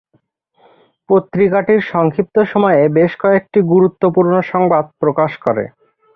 পত্রিকাটির 1.09 1.81
সংক্ষিপ্ত 1.91 2.35
সময়ে 2.51 2.81
বেশ 2.97 3.11
কয়েকটি 3.21 3.59
গুরুত্বপূর্ণ 3.73 4.33
সংবাদ 4.51 4.85
প্রকাশ 5.01 5.31
করে। 5.45 5.63